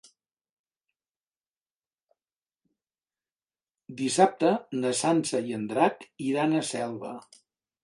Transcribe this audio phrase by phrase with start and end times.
[4.01, 7.17] Dissabte na Sança i en Drac iran a Selva.